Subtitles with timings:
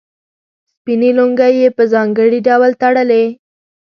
[0.71, 3.23] سپینې لونګۍ یې په ځانګړي ډول تړلې.